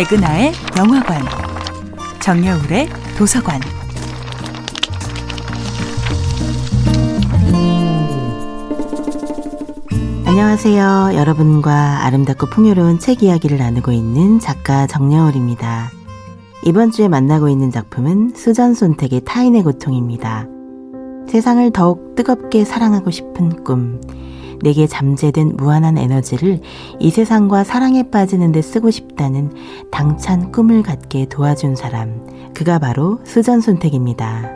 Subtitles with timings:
[0.00, 1.20] 백은하의 영화관,
[2.22, 3.60] 정여울의 도서관.
[10.24, 11.10] 안녕하세요.
[11.16, 15.90] 여러분과 아름답고 풍요로운 책 이야기를 나누고 있는 작가 정여울입니다.
[16.64, 20.46] 이번 주에 만나고 있는 작품은 수전 손택의 타인의 고통입니다.
[21.28, 24.00] 세상을 더욱 뜨겁게 사랑하고 싶은 꿈,
[24.62, 26.60] 내게 잠재된 무한한 에너지를
[26.98, 29.52] 이 세상과 사랑에 빠지는 데 쓰고 싶다는
[29.90, 34.50] 당찬 꿈을 갖게 도와준 사람, 그가 바로 수전 손택입니다.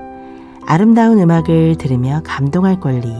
[0.66, 3.12] 아름다운 음악을 들으며 감동할 권리,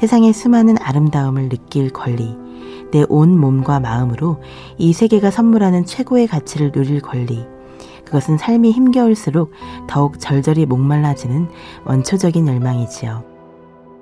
[0.00, 2.36] 세상의 수많은 아름다움을 느낄 권리,
[2.90, 4.42] 내 온 몸과 마음으로
[4.78, 7.44] 이 세계가 선물하는 최고의 가치를 누릴 권리,
[8.06, 9.52] 그것은 삶이 힘겨울수록
[9.86, 11.48] 더욱 절절히 목말라지는
[11.84, 13.37] 원초적인 열망이지요.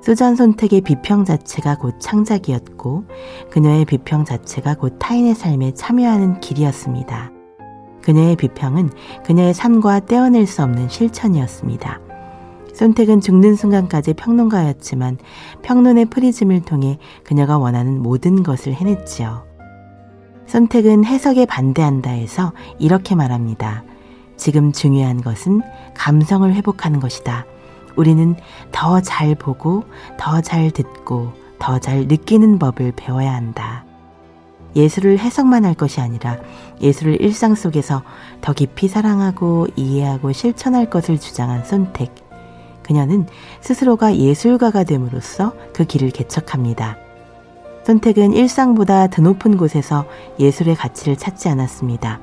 [0.06, 3.06] 수잔 선택의 비평 자체가 곧 창작이었고
[3.50, 7.32] 그녀의 비평 자체가 곧 타인의 삶에 참여하는 길이었습니다.
[8.02, 8.90] 그녀의 비평은
[9.24, 11.98] 그녀의 삶과 떼어낼 수 없는 실천이었습니다.
[12.72, 15.18] 손택은 죽는 순간까지 평론가였지만
[15.62, 19.44] 평론의 프리즘을 통해 그녀가 원하는 모든 것을 해냈지요.
[20.46, 23.82] 선택은 해석에 반대한다 해서 이렇게 말합니다.
[24.36, 25.62] 지금 중요한 것은
[25.94, 27.44] 감성을 회복하는 것이다.
[27.96, 28.36] 우리는
[28.72, 29.84] 더 잘 보고,
[30.18, 33.84] 더 잘 듣고, 더 잘 느끼는 법을 배워야 한다.
[34.76, 36.36] 예술을 해석만 할 것이 아니라
[36.82, 38.02] 예술을 일상 속에서
[38.42, 42.14] 더 깊이 사랑하고 이해하고 실천할 것을 주장한 선택.
[42.82, 43.26] 그녀는
[43.62, 46.98] 스스로가 예술가가 됨으로써 그 길을 개척합니다.
[47.84, 50.04] 선택은 일상보다 더 높은 곳에서
[50.38, 52.20] 예술의 가치를 찾지 않았습니다.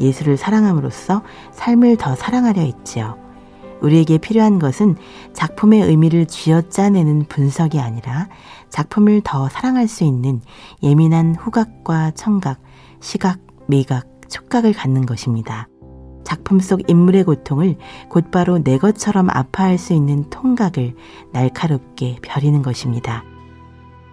[0.00, 1.22] 예술을 사랑함으로써
[1.52, 3.18] 삶을 더 사랑하려 했지요.
[3.80, 4.96] 우리에게 필요한 것은
[5.32, 8.28] 작품의 의미를 쥐어짜내는 분석이 아니라
[8.70, 10.40] 작품을 더 사랑할 수 있는
[10.82, 12.60] 예민한 후각과 청각,
[13.00, 15.68] 시각, 미각, 촉각을 갖는 것입니다.
[16.24, 17.76] 작품 속 인물의 고통을
[18.10, 20.94] 곧바로 내 것처럼 아파할 수 있는 통각을
[21.32, 23.24] 날카롭게 벼리는 것입니다.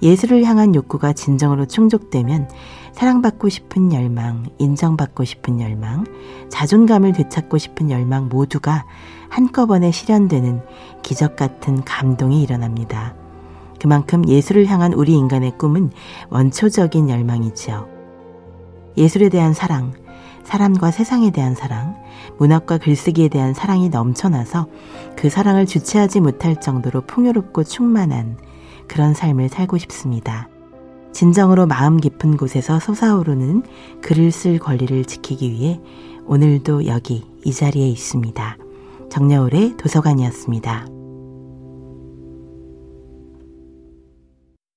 [0.02, 2.50] 예술을 향한 욕구가 진정으로 충족되면
[2.94, 6.06] 사랑받고 싶은 열망, 인정받고 싶은 열망,
[6.50, 8.86] 자존감을 되찾고 싶은 열망 모두가
[9.30, 10.62] 한꺼번에 실현되는
[11.02, 13.16] 기적 같은 감동이 일어납니다.
[13.82, 15.92] 그만큼 예술을 향한 우리 인간의 꿈은
[16.30, 17.88] 원초적인 열망이지요.
[18.98, 19.94] 예술에 대한 사랑,
[20.46, 21.98] 사람과 세상에 대한 사랑,
[22.38, 24.68] 문학과 글쓰기에 대한 사랑이 넘쳐나서
[25.18, 28.38] 그 사랑을 주체하지 못할 정도로 풍요롭고 충만한
[28.88, 30.50] 그런 삶을 살고 싶습니다.
[31.12, 33.64] 진정으로 마음 깊은 곳에서 솟아오르는
[34.02, 35.80] 글을 쓸 권리를 지키기 위해
[36.26, 38.58] 오늘도 여기 이 자리에 있습니다.
[39.10, 40.95] 정여울의 도서관이었습니다.